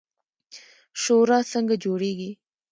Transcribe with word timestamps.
شورا 1.01 1.39
څنګه 1.51 1.75
جوړیږي؟ 1.83 2.31